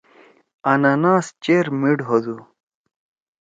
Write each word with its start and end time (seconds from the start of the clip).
آنناس 0.71 1.25
چیر 1.43 1.65
میٹ 1.79 1.97
ہودُو۔ 2.07 2.37